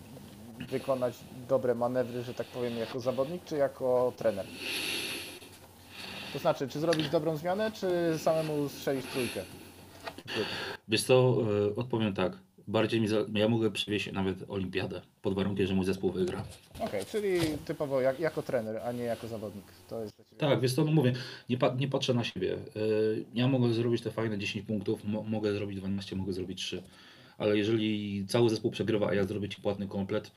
wykonać 0.69 1.15
dobre 1.49 1.75
manewry, 1.75 2.23
że 2.23 2.35
tak 2.35 2.47
powiem, 2.47 2.77
jako 2.77 3.01
zawodnik, 3.01 3.45
czy 3.45 3.57
jako 3.57 4.13
trener? 4.17 4.47
To 6.33 6.39
znaczy, 6.39 6.69
czy 6.69 6.81
zrobić 6.81 7.09
dobrą 7.09 7.37
zmianę, 7.37 7.73
czy 7.73 8.19
samemu 8.19 8.69
strzelić 8.69 9.07
trójkę? 9.07 9.41
Wiesz 10.89 11.03
co, 11.03 11.37
e, 11.71 11.77
odpowiem 11.77 12.15
tak. 12.15 12.39
Bardziej 12.69 13.01
mi 13.01 13.09
za... 13.09 13.17
ja 13.35 13.49
mogę 13.49 13.71
przywieźć 13.71 14.13
nawet 14.13 14.37
olimpiadę, 14.49 15.01
pod 15.23 15.35
warunkiem, 15.35 15.67
że 15.67 15.75
mój 15.75 15.85
zespół 15.85 16.11
wygra. 16.13 16.45
Okej, 16.81 17.05
czyli 17.05 17.41
typowo 17.65 18.01
jak, 18.01 18.21
jako 18.21 18.43
trener, 18.43 18.77
a 18.85 18.93
nie 18.93 19.03
jako 19.05 19.29
zawodnik. 19.29 19.65
To 19.89 20.03
jest. 20.03 20.15
Tak, 20.39 20.61
wiesz 20.61 20.75
co, 20.75 20.85
no 20.85 20.93
mówię, 20.93 21.13
nie, 21.49 21.59
pa, 21.59 21.75
nie 21.75 21.89
patrzę 21.89 22.15
na 22.15 22.25
siebie. 22.25 22.53
E, 22.55 22.59
Ja 23.35 23.49
mogę 23.49 23.73
zrobić 23.73 24.03
te 24.03 24.11
fajne 24.11 24.39
10 24.39 24.67
punktów, 24.67 25.05
mo, 25.05 25.23
mogę 25.23 25.53
zrobić 25.55 25.79
12, 25.79 26.17
mogę 26.17 26.33
zrobić 26.33 26.59
3. 26.63 26.83
Ale 27.39 27.59
jeżeli 27.59 28.27
cały 28.27 28.51
zespół 28.51 28.71
przegrywa, 28.71 29.09
a 29.09 29.15
ja 29.15 29.25
zrobię 29.25 29.49
ci 29.49 29.63
płatny 29.63 29.89
komplet, 29.89 30.31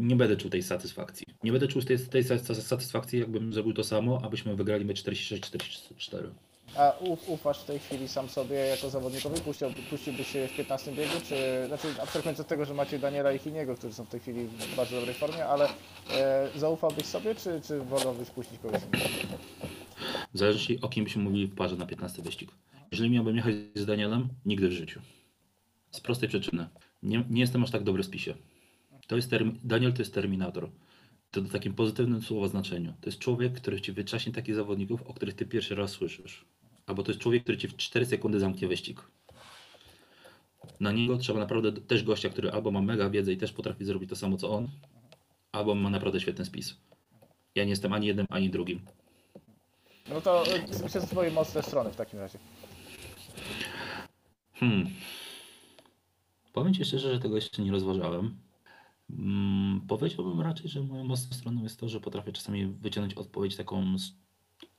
nie 0.00 0.16
będę 0.16 0.36
czuł 0.36 0.50
tej 0.50 0.62
satysfakcji. 0.62 1.26
Nie 1.44 1.52
będę 1.52 1.68
czuł 1.68 1.82
tej, 1.82 1.98
tej 1.98 2.24
sa- 2.24 2.54
satysfakcji, 2.54 3.18
jakbym 3.18 3.52
zrobił 3.52 3.72
to 3.72 3.84
samo, 3.84 4.20
abyśmy 4.24 4.56
wygrali 4.56 4.84
mecz 4.84 5.02
46-44. 5.02 6.30
A 6.76 6.92
uf, 7.00 7.28
ufasz 7.28 7.60
w 7.62 7.64
tej 7.64 7.78
chwili 7.78 8.08
sam 8.08 8.28
sobie 8.28 8.56
jako 8.56 8.90
zawodnikowi? 8.90 9.40
Puścił, 9.40 9.68
puściłbyś 9.90 10.26
się 10.26 10.48
w 10.48 10.56
15 10.56 10.92
biegu, 10.92 11.12
czy... 11.28 11.66
Znaczy, 11.66 11.88
abstrahując 12.02 12.40
od 12.40 12.46
tego, 12.46 12.64
że 12.64 12.74
macie 12.74 12.98
Daniela 12.98 13.32
i 13.32 13.38
Chiniego, 13.38 13.74
którzy 13.74 13.94
są 13.94 14.04
w 14.04 14.08
tej 14.08 14.20
chwili 14.20 14.46
w 14.46 14.76
bardzo 14.76 14.96
dobrej 14.96 15.14
formie, 15.14 15.46
ale 15.46 15.68
e, 16.10 16.48
zaufałbyś 16.56 17.04
sobie, 17.06 17.34
czy, 17.34 17.60
czy 17.66 17.80
wolałbyś 17.80 18.30
puścić 18.30 18.58
kogoś 18.58 18.82
innego? 18.82 19.38
Zależy 20.34 20.78
o 20.82 20.88
kim 20.88 21.04
byśmy 21.04 21.22
mówili 21.22 21.46
w 21.46 21.54
parze 21.54 21.76
na 21.76 21.86
15 21.86 22.22
wyścig. 22.22 22.50
Jeżeli 22.92 23.10
miałbym 23.10 23.36
jechać 23.36 23.54
z 23.74 23.86
Danielem, 23.86 24.28
nigdy 24.46 24.68
w 24.68 24.72
życiu. 24.72 25.00
Z 25.90 26.00
prostej 26.00 26.28
przyczyny. 26.28 26.68
Nie, 27.02 27.24
nie 27.30 27.40
jestem 27.40 27.64
aż 27.64 27.70
tak 27.70 27.82
dobry 27.82 28.02
w 28.02 28.06
spisie. 28.06 28.34
To 29.10 29.16
jest 29.16 29.30
term, 29.30 29.58
Daniel 29.64 29.92
to 29.92 30.02
jest 30.02 30.14
terminator. 30.14 30.70
To 31.30 31.42
w 31.42 31.52
takim 31.52 31.74
pozytywnym 31.74 32.22
słowa 32.22 32.48
znaczeniu. 32.48 32.92
To 33.00 33.08
jest 33.08 33.18
człowiek, 33.18 33.52
który 33.52 33.80
ci 33.80 33.92
wyczaśnie 33.92 34.32
takich 34.32 34.54
zawodników, 34.54 35.02
o 35.02 35.14
których 35.14 35.34
ty 35.34 35.46
pierwszy 35.46 35.74
raz 35.74 35.90
słyszysz. 35.90 36.44
Albo 36.86 37.02
to 37.02 37.10
jest 37.10 37.20
człowiek, 37.20 37.42
który 37.42 37.58
ci 37.58 37.68
w 37.68 37.76
4 37.76 38.06
sekundy 38.06 38.40
zamknie 38.40 38.68
wyścig. 38.68 39.00
Na 40.80 40.92
niego 40.92 41.16
trzeba 41.16 41.40
naprawdę 41.40 41.72
też 41.72 42.04
gościa, 42.04 42.28
który 42.28 42.50
albo 42.50 42.70
ma 42.70 42.82
mega 42.82 43.10
wiedzę 43.10 43.32
i 43.32 43.36
też 43.36 43.52
potrafi 43.52 43.84
zrobić 43.84 44.10
to 44.10 44.16
samo 44.16 44.36
co 44.36 44.50
on, 44.50 44.68
albo 45.52 45.74
ma 45.74 45.90
naprawdę 45.90 46.20
świetny 46.20 46.44
spis. 46.44 46.76
Ja 47.54 47.64
nie 47.64 47.70
jestem 47.70 47.92
ani 47.92 48.06
jednym, 48.06 48.26
ani 48.30 48.50
drugim. 48.50 48.80
No 50.08 50.20
to 50.20 50.44
myślę, 50.82 51.00
że 51.00 51.06
twoje 51.06 51.30
mocne 51.30 51.62
strony 51.62 51.90
w 51.90 51.96
takim 51.96 52.18
razie. 52.18 52.38
Hmm. 54.54 54.90
Powiem 56.52 56.74
Ci 56.74 56.84
szczerze, 56.84 57.14
że 57.14 57.20
tego 57.20 57.36
jeszcze 57.36 57.62
nie 57.62 57.72
rozważałem. 57.72 58.49
Mm, 59.18 59.80
powiedziałbym 59.88 60.40
raczej, 60.40 60.68
że 60.68 60.80
moją 60.80 61.04
mocną 61.04 61.36
stroną 61.36 61.62
jest 61.62 61.80
to, 61.80 61.88
że 61.88 62.00
potrafię 62.00 62.32
czasami 62.32 62.66
wyciągnąć 62.66 63.14
odpowiedź 63.14 63.56
taką, 63.56 63.84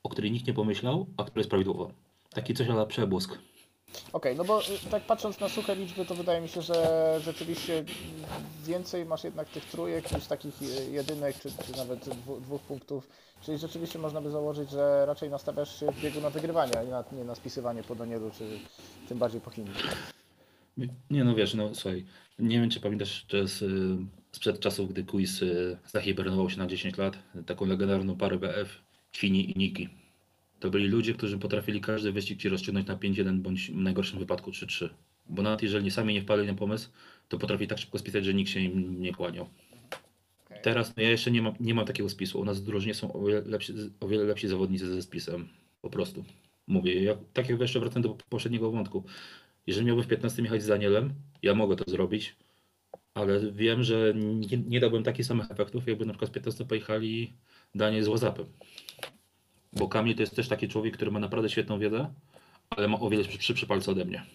o 0.02 0.08
której 0.08 0.32
nikt 0.32 0.46
nie 0.46 0.54
pomyślał, 0.54 1.06
a 1.16 1.24
która 1.24 1.40
jest 1.40 1.50
prawidłowa. 1.50 1.90
Taki 2.30 2.54
coś 2.54 2.68
ale 2.68 2.86
przebłysk. 2.86 3.38
Okej, 4.12 4.36
no 4.36 4.44
bo 4.44 4.60
y, 4.60 4.90
tak 4.90 5.06
patrząc 5.06 5.40
na 5.40 5.48
suche 5.48 5.74
liczby, 5.74 6.04
to 6.04 6.14
wydaje 6.14 6.40
mi 6.40 6.48
się, 6.48 6.62
że 6.62 7.20
rzeczywiście 7.24 7.84
więcej 8.64 9.04
masz 9.04 9.24
jednak 9.24 9.48
tych 9.48 9.64
trójek 9.64 10.12
niż 10.12 10.26
takich 10.26 10.62
y, 10.62 10.90
jedynek, 10.90 11.36
czy, 11.40 11.50
czy 11.66 11.76
nawet 11.76 12.08
dwóch 12.40 12.62
punktów. 12.62 13.08
Czyli 13.42 13.58
rzeczywiście 13.58 13.98
można 13.98 14.20
by 14.20 14.30
założyć, 14.30 14.70
że 14.70 15.06
raczej 15.06 15.30
nastawiasz 15.30 15.80
się 15.80 15.92
w 15.92 16.00
biegu 16.00 16.20
na 16.20 16.30
wygrywanie, 16.30 16.78
a 16.78 16.82
nie 16.82 16.90
na, 16.90 17.04
nie 17.12 17.24
na 17.24 17.34
spisywanie 17.34 17.82
po 17.82 17.94
Danielu, 17.94 18.30
czy 18.38 18.58
tym 19.08 19.18
bardziej 19.18 19.40
po 19.40 19.50
Chinii. 19.50 19.72
Nie 21.10 21.24
no 21.24 21.34
wiesz, 21.34 21.54
no 21.54 21.74
słuchaj, 21.74 22.04
nie 22.38 22.60
wiem 22.60 22.70
czy 22.70 22.80
pamiętasz 22.80 23.20
jeszcze 23.20 23.48
z, 23.48 23.62
y, 23.62 23.96
sprzed 24.32 24.60
czasów, 24.60 24.90
gdy 24.92 25.04
quiz 25.04 25.42
y, 25.42 25.78
zahibernował 25.86 26.50
się 26.50 26.58
na 26.58 26.66
10 26.66 26.96
lat, 26.96 27.18
taką 27.46 27.66
legendarną 27.66 28.16
parę 28.16 28.38
BF, 28.38 28.82
Kwini 29.12 29.50
i 29.50 29.58
Niki. 29.58 29.88
To 30.60 30.70
byli 30.70 30.88
ludzie, 30.88 31.14
którzy 31.14 31.38
potrafili 31.38 31.80
każdy 31.80 32.12
wyścig 32.12 32.40
ci 32.40 32.48
rozciągnąć 32.48 32.86
na 32.86 32.96
5-1 32.96 33.38
bądź 33.38 33.70
w 33.70 33.76
najgorszym 33.76 34.18
wypadku 34.18 34.50
3-3. 34.50 34.88
Bo 35.28 35.42
nawet 35.42 35.62
jeżeli 35.62 35.90
sami 35.90 36.14
nie 36.14 36.22
wpadli 36.22 36.46
na 36.46 36.54
pomysł, 36.54 36.90
to 37.28 37.38
potrafi 37.38 37.66
tak 37.66 37.78
szybko 37.78 37.98
spisać, 37.98 38.24
że 38.24 38.34
nikt 38.34 38.50
się 38.50 38.60
im 38.60 39.02
nie 39.02 39.12
kłaniał. 39.12 39.48
Okej. 40.46 40.62
Teraz 40.62 40.96
no 40.96 41.02
ja 41.02 41.10
jeszcze 41.10 41.30
nie 41.30 41.42
mam, 41.42 41.54
nie 41.60 41.74
mam 41.74 41.86
takiego 41.86 42.08
spisu. 42.08 42.40
U 42.40 42.44
nas 42.44 42.60
w 42.60 42.64
drużynie 42.64 42.94
są 42.94 43.12
o 43.12 43.24
wiele 43.24 43.40
lepsi, 43.40 43.72
o 44.00 44.08
wiele 44.08 44.24
lepsi 44.24 44.48
zawodnicy 44.48 44.86
ze 44.94 45.02
spisem. 45.02 45.48
Po 45.82 45.90
prostu. 45.90 46.24
Mówię, 46.66 47.02
jak, 47.02 47.18
tak 47.32 47.48
jak 47.48 47.60
jeszcze 47.60 47.80
wracam 47.80 48.02
do 48.02 48.16
poprzedniego 48.28 48.70
wątku. 48.70 49.04
Jeżeli 49.66 49.86
miałbym 49.86 50.04
w 50.04 50.08
15 50.08 50.42
jechać 50.42 50.62
z 50.62 50.66
Danielem, 50.66 51.14
ja 51.42 51.54
mogę 51.54 51.76
to 51.76 51.90
zrobić, 51.90 52.36
ale 53.14 53.52
wiem, 53.52 53.82
że 53.82 54.12
nie, 54.16 54.56
nie 54.56 54.80
dałbym 54.80 55.02
takich 55.02 55.26
samych 55.26 55.50
efektów, 55.50 55.88
jakby 55.88 56.06
na 56.06 56.12
przykład 56.12 56.30
z 56.30 56.34
15 56.34 56.64
pojechali 56.64 57.32
Daniel 57.74 58.04
z 58.04 58.08
WhatsAppem. 58.08 58.46
Bo 59.72 59.88
Kamil 59.88 60.14
to 60.14 60.22
jest 60.22 60.36
też 60.36 60.48
taki 60.48 60.68
człowiek, 60.68 60.94
który 60.96 61.10
ma 61.10 61.18
naprawdę 61.18 61.50
świetną 61.50 61.78
wiedzę, 61.78 62.14
ale 62.70 62.88
ma 62.88 63.00
o 63.00 63.10
wiele 63.10 63.24
szybszy 63.24 63.66
palce 63.66 63.90
ode 63.90 64.04
mnie. 64.04 64.26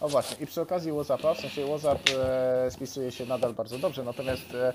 O 0.00 0.08
właśnie, 0.08 0.44
i 0.44 0.46
przy 0.46 0.60
okazji 0.60 0.92
WhatsAppa, 0.92 1.34
w 1.34 1.40
sensie 1.40 1.66
WhatsApp 1.66 2.10
e, 2.10 2.70
spisuje 2.70 3.12
się 3.12 3.26
nadal 3.26 3.54
bardzo 3.54 3.78
dobrze, 3.78 4.04
natomiast 4.04 4.54
e, 4.54 4.72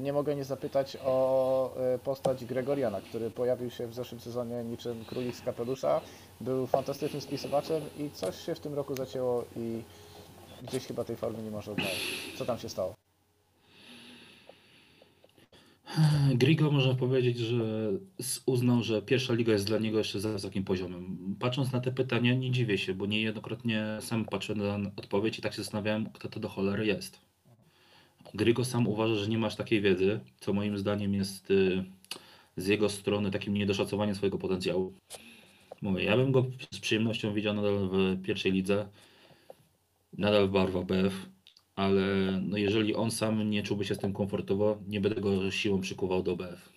nie 0.00 0.12
mogę 0.12 0.36
nie 0.36 0.44
zapytać 0.44 0.96
o 1.04 1.74
e, 1.76 1.98
postać 1.98 2.44
Gregoriana, 2.44 3.00
który 3.00 3.30
pojawił 3.30 3.70
się 3.70 3.86
w 3.86 3.94
zeszłym 3.94 4.20
sezonie 4.20 4.64
niczym 4.64 5.04
królik 5.04 5.36
z 5.36 5.40
kapelusza, 5.40 6.00
był 6.40 6.66
fantastycznym 6.66 7.22
spisywaczem 7.22 7.82
i 7.98 8.10
coś 8.10 8.36
się 8.46 8.54
w 8.54 8.60
tym 8.60 8.74
roku 8.74 8.96
zacięło 8.96 9.44
i 9.56 9.82
gdzieś 10.62 10.86
chyba 10.86 11.04
tej 11.04 11.16
formy 11.16 11.42
nie 11.42 11.50
może 11.50 11.72
odnaleźć. 11.72 12.36
Co 12.38 12.44
tam 12.44 12.58
się 12.58 12.68
stało? 12.68 12.94
Grigo 16.34 16.70
można 16.70 16.94
powiedzieć, 16.94 17.38
że 17.38 17.90
uznał, 18.46 18.82
że 18.82 19.02
pierwsza 19.02 19.34
liga 19.34 19.52
jest 19.52 19.66
dla 19.66 19.78
niego 19.78 19.98
jeszcze 19.98 20.20
za 20.20 20.32
wysokim 20.32 20.64
poziomem. 20.64 21.36
Patrząc 21.40 21.72
na 21.72 21.80
te 21.80 21.92
pytania, 21.92 22.34
nie 22.34 22.50
dziwię 22.50 22.78
się, 22.78 22.94
bo 22.94 23.06
niejednokrotnie 23.06 23.98
sam 24.00 24.24
patrzę 24.24 24.54
na 24.54 24.78
odpowiedź 24.96 25.38
i 25.38 25.42
tak 25.42 25.52
się 25.52 25.62
zastanawiałem, 25.62 26.10
kto 26.12 26.28
to 26.28 26.40
do 26.40 26.48
cholery 26.48 26.86
jest. 26.86 27.31
Grigo 28.34 28.64
sam 28.64 28.88
uważa, 28.88 29.14
że 29.14 29.28
nie 29.28 29.38
masz 29.38 29.56
takiej 29.56 29.80
wiedzy, 29.80 30.20
co 30.40 30.52
moim 30.52 30.78
zdaniem 30.78 31.14
jest 31.14 31.50
y, 31.50 31.84
z 32.56 32.66
jego 32.66 32.88
strony 32.88 33.30
takim 33.30 33.54
niedoszacowaniem 33.54 34.14
swojego 34.14 34.38
potencjału. 34.38 34.92
Mówię, 35.82 36.04
ja 36.04 36.16
bym 36.16 36.32
go 36.32 36.46
z 36.70 36.78
przyjemnością 36.78 37.34
widział 37.34 37.54
nadal 37.54 37.88
w 37.92 38.22
pierwszej 38.22 38.52
lidze, 38.52 38.88
nadal 40.18 40.48
w 40.48 40.50
barwach 40.50 40.84
BF, 40.84 41.26
ale 41.76 42.02
no 42.42 42.56
jeżeli 42.56 42.94
on 42.94 43.10
sam 43.10 43.50
nie 43.50 43.62
czułby 43.62 43.84
się 43.84 43.94
z 43.94 43.98
tym 43.98 44.12
komfortowo, 44.12 44.78
nie 44.88 45.00
będę 45.00 45.20
go 45.20 45.50
siłą 45.50 45.80
przykuwał 45.80 46.22
do 46.22 46.36
BF. 46.36 46.72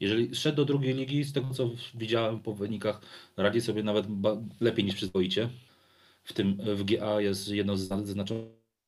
Jeżeli 0.00 0.34
szedł 0.34 0.56
do 0.56 0.64
drugiej 0.64 0.94
ligi, 0.94 1.24
z 1.24 1.32
tego 1.32 1.54
co 1.54 1.70
widziałem 1.94 2.40
po 2.40 2.54
wynikach, 2.54 3.00
radzi 3.36 3.60
sobie 3.60 3.82
nawet 3.82 4.06
lepiej 4.60 4.84
niż 4.84 4.94
przyzwoicie. 4.94 5.48
W 6.24 6.32
tym 6.32 6.56
w 6.56 6.84
GA 6.84 7.20
jest 7.20 7.48
jedną 7.48 7.76
z 7.76 7.80
zna- 7.80 8.02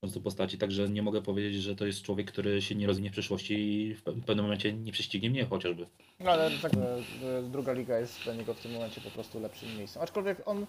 znaczących 0.04 0.22
postaci, 0.22 0.58
także 0.58 0.88
nie 0.88 1.02
mogę 1.02 1.22
powiedzieć, 1.22 1.62
że 1.62 1.76
to 1.76 1.86
jest 1.86 2.02
człowiek, 2.02 2.32
który 2.32 2.62
się 2.62 2.74
nie 2.74 2.86
rozwinie 2.86 3.10
w 3.10 3.12
przyszłości 3.12 3.54
i 3.54 3.94
w 3.94 4.04
pe- 4.04 4.22
pewnym 4.22 4.44
momencie 4.44 4.72
nie 4.72 4.92
prześcignie 4.92 5.30
mnie 5.30 5.44
chociażby. 5.44 5.86
No 6.20 6.30
ale 6.30 6.50
tak, 6.62 6.72
e, 6.74 7.42
druga 7.52 7.72
liga 7.72 7.98
jest 7.98 8.24
dla 8.24 8.34
niego 8.34 8.54
w 8.54 8.60
tym 8.60 8.72
momencie 8.72 9.00
po 9.00 9.10
prostu 9.10 9.40
lepszym 9.40 9.76
miejscem. 9.78 10.02
Aczkolwiek 10.02 10.42
on, 10.48 10.66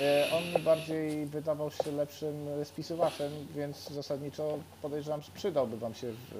e, 0.00 0.28
on 0.32 0.62
bardziej 0.62 1.26
wydawał 1.26 1.70
się 1.70 1.92
lepszym 1.92 2.34
spisywaczem, 2.64 3.32
więc 3.56 3.90
zasadniczo 3.90 4.58
podejrzewam, 4.82 5.22
że 5.22 5.32
przydałby 5.34 5.76
Wam 5.76 5.94
się 5.94 6.12
w, 6.12 6.34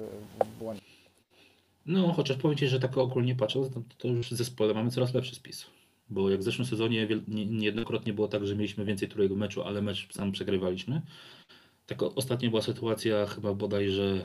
w 0.45 0.59
błonie. 0.59 0.79
No, 1.85 2.13
chociaż 2.13 2.37
powiem 2.37 2.57
Ci, 2.57 2.67
że 2.67 2.79
tak 2.79 2.97
ogólnie 2.97 3.35
patrząc, 3.35 3.73
to, 3.73 3.81
to 3.97 4.07
już 4.07 4.29
w 4.29 4.35
zespole 4.35 4.73
mamy 4.73 4.91
coraz 4.91 5.13
lepszy 5.13 5.35
spis. 5.35 5.65
Bo 6.09 6.29
jak 6.29 6.39
w 6.39 6.43
zeszłym 6.43 6.67
sezonie 6.67 7.07
niejednokrotnie 7.27 8.13
było 8.13 8.27
tak, 8.27 8.47
że 8.47 8.55
mieliśmy 8.55 8.85
więcej 8.85 9.07
w 9.07 9.37
meczu, 9.37 9.63
ale 9.63 9.81
mecz 9.81 10.13
sam 10.13 10.31
przegrywaliśmy. 10.31 11.01
Tak 11.91 12.03
ostatnio 12.03 12.49
była 12.49 12.61
sytuacja 12.61 13.25
chyba 13.25 13.53
bodajże 13.53 14.21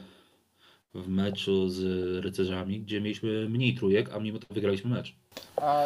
w 0.94 1.08
meczu 1.08 1.68
z 1.68 1.80
rycerzami, 2.25 2.80
gdzie 2.80 3.00
mieliśmy 3.00 3.49
mniej 3.49 3.75
trójek, 3.75 4.11
a 4.12 4.18
mimo 4.18 4.38
to 4.38 4.54
wygraliśmy 4.54 4.90
mecz. 4.90 5.16
A 5.56 5.85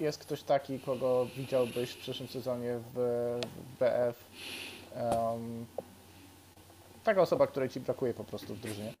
jest 0.00 0.18
ktoś 0.18 0.42
taki, 0.42 0.78
kogo 0.78 1.26
widziałbyś 1.36 1.90
w 1.90 1.96
przyszłym 1.98 2.28
sezonie 2.28 2.80
w, 2.94 3.40
BF? 3.80 4.24
em, 4.94 5.66
taka 7.04 7.22
osoba, 7.22 7.46
której 7.46 7.68
Ci 7.68 7.80
brakuje 7.80 8.14
po 8.14 8.24
prostu 8.24 8.54
w 8.54 8.60
drużynie. 8.60 8.94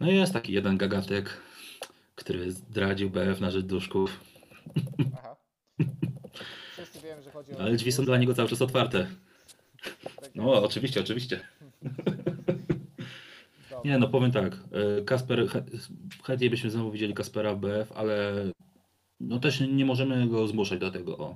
No 0.00 0.10
i 0.10 0.16
jest 0.16 0.32
taki 0.32 0.52
jeden 0.52 0.78
gagatek, 0.78 1.40
który 2.14 2.52
zdradził 2.52 3.10
BF 3.10 3.40
na 3.40 3.50
rzecz 3.50 3.64
duszków, 3.66 4.20
Aha. 5.18 5.36
Wszyscy 6.72 7.00
wiemy, 7.00 7.22
że 7.22 7.30
chodzi 7.30 7.52
o... 7.52 7.58
ale 7.60 7.76
drzwi 7.76 7.92
są 7.92 8.04
dla 8.04 8.18
niego 8.18 8.34
cały 8.34 8.48
czas 8.48 8.62
otwarte. 8.62 9.06
No, 10.38 10.62
oczywiście, 10.64 11.00
oczywiście. 11.00 11.40
Nie, 13.84 13.98
no 13.98 14.08
powiem 14.08 14.32
tak. 14.32 14.52
e, 14.98 15.02
Kasper, 15.04 15.38
chę- 15.46 15.90
chętnie 16.24 16.50
byśmy 16.50 16.70
znowu 16.70 16.90
widzieli 16.90 17.14
Kaspera 17.14 17.54
w 17.54 17.58
BF, 17.58 17.92
ale 17.92 18.32
no 19.20 19.38
też 19.38 19.60
nie 19.60 19.84
możemy 19.84 20.28
go 20.28 20.48
zmuszać 20.48 20.78
do 20.80 20.90
tego. 20.90 21.18
O. 21.18 21.34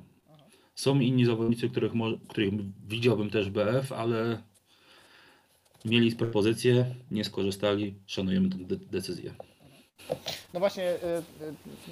Są 0.75 1.01
inni 1.01 1.25
zawodnicy, 1.25 1.69
których, 1.69 1.93
których 2.29 2.51
widziałbym 2.89 3.31
też 3.31 3.49
w 3.51 3.53
BF, 3.53 3.93
ale 3.93 4.43
mieli 5.85 6.17
propozycje, 6.17 6.95
nie 7.11 7.25
skorzystali, 7.25 7.95
szanujemy 8.07 8.51
tę 8.51 8.57
de- 8.59 8.77
decyzję. 8.77 9.35
No 10.55 10.61
właśnie, 10.61 10.85
y, 10.91 10.97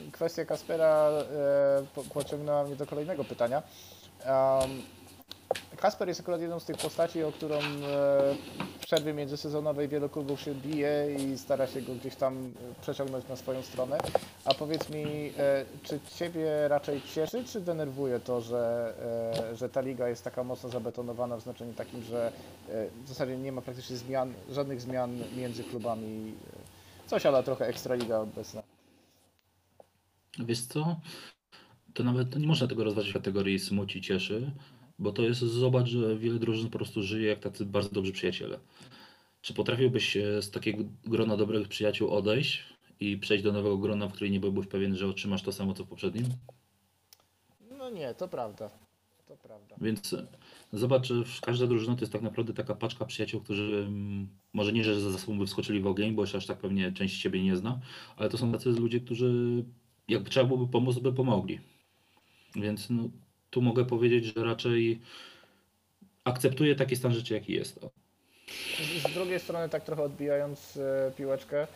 y, 0.08 0.10
kwestia 0.12 0.44
Kaspera 0.44 1.10
po- 1.94 2.02
pociągnęła 2.04 2.64
mnie 2.64 2.76
do 2.76 2.86
kolejnego 2.86 3.24
pytania. 3.24 3.62
Um, 4.26 4.70
Kasper 5.80 6.08
jest 6.08 6.20
akurat 6.20 6.40
jedną 6.40 6.60
z 6.60 6.64
tych 6.64 6.76
postaci, 6.76 7.22
o 7.22 7.32
którą 7.32 7.56
e, 7.56 7.60
w 8.80 8.86
przerwie 8.86 9.14
międzysezonowej 9.14 9.88
wielu 9.88 10.08
klubów 10.08 10.40
się 10.40 10.54
bije 10.54 11.16
i 11.18 11.38
stara 11.38 11.66
się 11.66 11.82
go 11.82 11.94
gdzieś 11.94 12.16
tam 12.16 12.36
e, 12.36 12.80
przeciągnąć 12.82 13.28
na 13.28 13.36
swoją 13.36 13.62
stronę. 13.62 13.98
A 14.44 14.54
powiedz 14.54 14.90
mi, 14.90 15.32
e, 15.38 15.64
czy 15.82 16.00
Ciebie 16.16 16.68
raczej 16.68 17.02
cieszy, 17.14 17.44
czy 17.44 17.60
denerwuje 17.60 18.20
to, 18.20 18.40
że, 18.40 18.94
że 19.54 19.68
ta 19.68 19.80
liga 19.80 20.08
jest 20.08 20.24
taka 20.24 20.44
mocno 20.44 20.68
zabetonowana 20.68 21.36
w 21.36 21.42
znaczeniu 21.42 21.72
takim, 21.74 22.02
że 22.02 22.32
w 23.04 23.08
zasadzie 23.08 23.36
nie 23.36 23.52
ma 23.52 23.62
praktycznie 23.62 23.96
zmian, 23.96 24.34
żadnych 24.50 24.80
zmian 24.80 25.18
między 25.36 25.64
klubami? 25.64 26.34
Coś, 27.06 27.26
ale 27.26 27.42
trochę 27.42 27.66
Ekstraliga 27.66 28.18
obecna. 28.18 28.62
Wiesz 30.38 30.60
co? 30.60 30.96
To 31.94 32.04
nawet 32.04 32.36
nie 32.36 32.46
można 32.46 32.66
tego 32.66 32.84
rozważyć 32.84 33.10
w 33.10 33.14
kategorii 33.14 33.58
smuci, 33.58 34.00
cieszy, 34.00 34.52
bo 35.00 35.12
to 35.12 35.22
jest 35.22 35.40
zobacz, 35.40 35.88
że 35.88 36.16
wiele 36.16 36.38
drużyn 36.38 36.70
po 36.70 36.78
prostu 36.78 37.02
żyje 37.02 37.28
jak 37.28 37.38
tacy 37.38 37.66
bardzo 37.66 37.90
dobrzy 37.90 38.12
przyjaciele. 38.12 38.58
Czy 39.42 39.54
potrafiłbyś 39.54 40.16
z 40.40 40.50
takiego 40.50 40.84
grona 41.04 41.36
dobrych 41.36 41.68
przyjaciół 41.68 42.10
odejść 42.10 42.64
i 43.00 43.18
przejść 43.18 43.44
do 43.44 43.52
nowego 43.52 43.78
grona, 43.78 44.08
w 44.08 44.12
którym 44.12 44.32
nie 44.32 44.40
byłbyś 44.40 44.66
pewien, 44.66 44.96
że 44.96 45.06
otrzymasz 45.06 45.42
to 45.42 45.52
samo 45.52 45.74
co 45.74 45.84
w 45.84 45.88
poprzednim? 45.88 46.24
No 47.78 47.90
nie, 47.90 48.14
to 48.14 48.28
prawda. 48.28 48.70
to 49.26 49.36
prawda. 49.36 49.76
Więc 49.80 50.12
e, 50.12 50.26
zobacz, 50.72 51.06
że 51.06 51.14
każda 51.42 51.66
drużyna 51.66 51.94
to 51.94 52.00
jest 52.00 52.12
tak 52.12 52.22
naprawdę 52.22 52.52
taka 52.52 52.74
paczka 52.74 53.04
przyjaciół, 53.04 53.40
którzy 53.40 53.84
mm, 53.88 54.28
może 54.52 54.72
nie, 54.72 54.84
że 54.84 55.00
za 55.00 55.18
sobą 55.18 55.38
by 55.38 55.46
wskoczyli 55.46 55.80
w 55.80 55.86
ogień, 55.86 56.14
bo 56.14 56.22
jeszcze 56.22 56.38
aż 56.38 56.46
tak 56.46 56.58
pewnie 56.58 56.92
część 56.92 57.22
ciebie 57.22 57.44
nie 57.44 57.56
zna, 57.56 57.80
ale 58.16 58.28
to 58.28 58.38
są 58.38 58.52
tacy 58.52 58.70
ludzie, 58.70 59.00
którzy 59.00 59.64
jakby 60.08 60.30
trzeba 60.30 60.46
byłoby 60.46 60.72
pomóc, 60.72 60.98
by 60.98 61.12
pomogli. 61.12 61.60
Więc 62.56 62.90
no, 62.90 63.08
tu 63.50 63.62
mogę 63.62 63.84
powiedzieć, 63.84 64.24
że 64.24 64.44
raczej 64.44 65.00
akceptuję 66.24 66.76
taki 66.76 66.96
stan 66.96 67.12
rzeczy, 67.12 67.34
jaki 67.34 67.52
jest. 67.52 67.80
Z, 69.02 69.14
drugiej 69.14 69.40
strony, 69.40 69.68
tak 69.68 69.84
trochę 69.84 70.02
odbijając 70.02 70.76
e, 70.76 71.12
piłeczkę, 71.16 71.66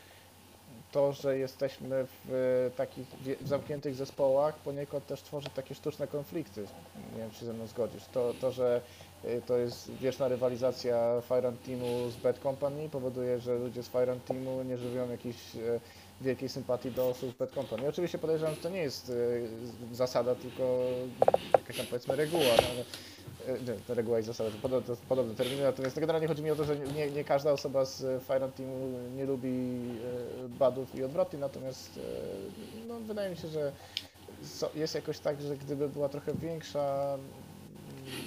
to, 0.93 1.13
że 1.13 1.39
jesteśmy 1.39 2.07
w 2.25 2.33
e, 2.33 2.71
takich 2.77 3.07
zamkniętych 3.45 3.95
zespołach, 3.95 4.59
poniekąd 4.59 5.07
też 5.07 5.23
tworzy 5.23 5.49
takie 5.55 5.75
sztuczne 5.75 6.07
konflikty. 6.07 6.67
Nie 7.13 7.19
wiem, 7.19 7.31
czy 7.31 7.45
ze 7.45 7.53
mną 7.53 7.67
zgodzisz. 7.67 8.03
To, 8.13 8.35
to 8.41 8.53
że 8.53 8.81
e, 9.25 9.41
to 9.41 9.57
jest 9.57 9.93
wieczna 9.93 10.29
rywalizacja 10.29 11.21
Fire 11.29 11.53
Teamu 11.67 12.11
z 12.11 12.17
Bad 12.17 12.39
Company, 12.39 12.89
powoduje, 12.89 13.41
że 13.41 13.59
ludzie 13.59 13.83
z 13.83 13.89
Fire 13.89 14.17
Teamu 14.27 14.63
nie 14.63 14.79
żywią 14.79 15.11
jakiejś 15.11 15.37
e, 15.57 15.81
wielkiej 16.21 16.49
sympatii 16.49 16.91
do 16.91 17.09
osób 17.09 17.31
z 17.35 17.39
Bad 17.39 17.51
Company. 17.51 17.89
Oczywiście 17.89 18.19
podejrzewam, 18.19 18.55
że 18.55 18.61
to 18.61 18.69
nie 18.69 18.83
jest 18.83 19.11
e, 19.11 19.95
zasada, 19.95 20.35
tylko 20.35 20.79
jakaś 21.53 21.77
tam 21.77 21.87
powiedzmy 21.87 22.17
reguła. 22.17 22.45
No, 22.57 22.69
ale 22.75 22.85
E, 23.49 23.53
Nie, 23.53 23.95
reguła 23.95 24.19
i 24.19 24.23
zasada, 24.23 24.51
to 24.51 24.57
podobne, 24.63 24.97
podobne 25.09 25.35
terminy, 25.35 25.63
natomiast 25.63 26.01
generalnie 26.01 26.29
chodzi 26.29 26.43
mi 26.43 26.51
o 26.51 26.57
to, 26.57 26.65
że 26.65 26.77
nie, 26.77 27.11
nie 27.11 27.25
każda 27.25 27.53
osoba 27.53 27.85
z 27.85 28.05
e, 28.05 28.21
Fire 28.21 28.49
Teamu 28.49 28.99
nie 29.17 29.25
lubi 29.25 29.81
badów 30.59 30.95
i 30.95 31.05
odwrotnie, 31.05 31.39
natomiast 31.39 32.01
no, 32.89 33.01
wydaje 33.01 33.31
mi 33.31 33.37
się, 33.37 33.49
że 33.49 33.73
jest 34.75 34.95
jakoś 34.95 35.19
tak, 35.19 35.41
że 35.41 35.57
gdyby 35.57 35.89
była 35.89 36.09
trochę 36.09 36.35
większa, 36.35 37.19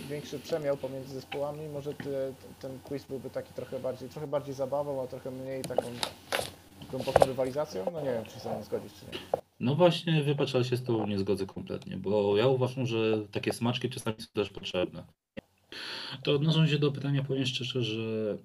większy 0.10 0.40
przemiał 0.40 0.78
pomiędzy 0.78 1.14
zespołami, 1.14 1.68
może 1.68 1.94
te, 1.94 2.34
ten 2.62 2.80
quiz 2.80 3.04
byłby 3.04 3.30
taki 3.30 3.54
trochę 3.54 3.80
bardziej, 3.80 4.10
trochę 4.10 4.28
bardziej 4.28 4.54
zabawą, 4.56 5.04
a 5.04 5.08
trochę 5.08 5.32
mniej 5.32 5.62
taką 5.62 5.84
głęboką 6.92 7.26
rywalizacją. 7.26 7.86
No 7.94 8.00
nie 8.02 8.12
wiem, 8.14 8.26
czy 8.26 8.32
się 8.32 8.40
ze 8.40 8.64
zgodzisz, 8.64 8.92
czy 9.00 9.06
nie. 9.06 9.42
No 9.60 9.76
właśnie, 9.76 10.24
wybacz, 10.24 10.56
ale 10.56 10.64
się 10.66 10.78
z 10.78 10.84
tobą 10.84 11.08
nie 11.08 11.20
zgodzę 11.20 11.46
kompletnie, 11.46 11.98
bo 11.98 12.38
ja 12.38 12.48
uważam, 12.48 12.86
że 12.86 13.26
takie 13.32 13.54
smaczki 13.54 13.90
czasami 13.90 14.16
są 14.20 14.28
też 14.34 14.50
potrzebne. 14.50 15.04
To 16.24 16.32
odnosząc 16.36 16.70
się 16.70 16.80
do 16.80 16.92
pytania, 16.92 17.24
powiem 17.24 17.46
szczerze, 17.46 17.84
że 17.84 18.38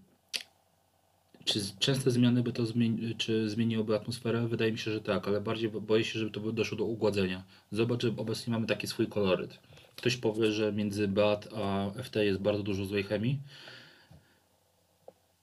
czy 1.44 1.61
częste 1.78 2.11
zmiany 2.11 2.42
by 2.42 2.52
to 2.52 2.62
zmieni- 2.62 3.16
czy 3.16 3.50
zmieniłoby 3.50 3.96
atmosferę? 3.96 4.49
Wydaje 4.49 4.72
mi 4.72 4.78
się, 4.78 4.90
że 4.90 5.00
tak, 5.00 5.28
ale 5.28 5.40
bardziej 5.40 5.68
bo- 5.70 5.80
boję 5.80 6.04
się, 6.04 6.18
żeby 6.18 6.30
to 6.30 6.40
doszło 6.52 6.78
do 6.78 6.84
ugładzenia. 6.84 7.42
Zobacz, 7.72 8.02
że 8.02 8.08
obecnie 8.16 8.52
mamy 8.52 8.66
taki 8.66 8.87
swój 8.87 9.06
koloryt. 9.06 9.58
Ktoś 9.96 10.16
powie, 10.16 10.52
że 10.52 10.72
między 10.72 11.08
BAT 11.08 11.49
a 11.56 11.90
FT 12.02 12.16
jest 12.16 12.40
bardzo 12.40 12.62
dużo 12.62 12.84
złej 12.84 13.02
chemii. 13.02 13.38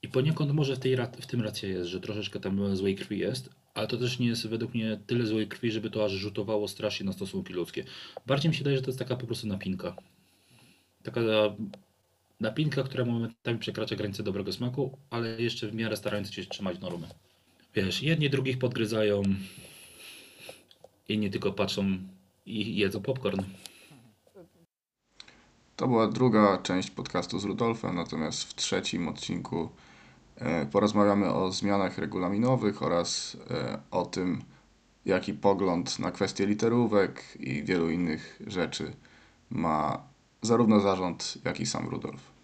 I 0.02 0.08
poniekąd 0.08 0.52
może 0.52 0.76
w, 0.76 0.80
tej, 0.80 0.98
w 1.22 1.26
tym 1.26 1.42
racja 1.42 1.70
jest, 1.70 1.90
że 1.90 2.00
troszeczkę 2.00 2.40
tam 2.40 2.76
złej 2.76 2.96
krwi 2.96 3.20
jest, 3.20 3.50
ale 3.74 3.88
to 3.88 3.98
też 3.98 4.20
nie 4.20 4.28
jest 4.28 4.48
według 4.48 4.74
mnie 4.74 5.00
tyle 5.08 5.26
złej 5.26 5.48
krwi, 5.48 5.72
żeby 5.72 5.90
to 5.90 6.06
aż 6.06 6.12
rzutowało 6.12 6.68
strasznie 6.68 7.06
na 7.06 7.14
stosunki 7.14 7.54
ludzkie. 7.54 7.84
Bardziej 8.28 8.50
mi 8.50 8.56
się 8.56 8.60
wydaje, 8.60 8.78
że 8.78 8.84
to 8.84 8.90
jest 8.90 9.00
taka 9.00 9.16
po 9.16 9.26
prostu 9.26 9.48
napinka. 9.48 9.96
Taka 11.04 11.22
napinka, 12.40 12.84
która 12.84 13.06
momentami 13.06 13.60
przekracza 13.60 13.96
granicę 13.96 14.24
dobrego 14.24 14.54
smaku, 14.54 14.98
ale 15.10 15.42
jeszcze 15.42 15.68
w 15.68 15.74
miarę 15.74 15.98
starając 15.98 16.34
się 16.34 16.46
trzymać 16.46 16.80
normy. 16.80 17.08
Wiesz, 17.76 18.04
jedni 18.04 18.30
drugich 18.30 18.60
podgryzają, 18.60 19.24
inni 21.10 21.30
tylko 21.30 21.54
patrzą 21.54 21.98
i 22.46 22.76
jedzą 22.76 23.02
popcorn. 23.02 23.44
To 25.76 25.88
była 25.88 26.08
druga 26.08 26.58
część 26.64 26.92
podcastu 26.92 27.40
z 27.40 27.44
Rudolfem, 27.44 27.96
natomiast 27.96 28.44
w 28.44 28.56
trzecim 28.56 29.08
odcinku 29.08 29.70
porozmawiamy 30.72 31.34
o 31.34 31.52
zmianach 31.52 31.98
regulaminowych 31.98 32.84
oraz 32.84 33.38
e, 33.52 33.80
o 33.92 34.06
tym, 34.06 34.42
jaki 35.06 35.34
pogląd 35.34 36.00
na 36.00 36.12
kwestie 36.12 36.46
literówek 36.46 37.24
i 37.40 37.64
wielu 37.64 37.90
innych 37.90 38.42
rzeczy 38.48 38.94
ma 39.50 40.04
zarówno 40.42 40.80
zarząd, 40.80 41.38
jak 41.46 41.60
i 41.60 41.66
sam 41.66 41.88
Rudolf. 41.88 42.39